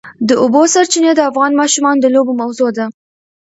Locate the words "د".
0.27-0.29, 1.15-1.21, 2.03-2.07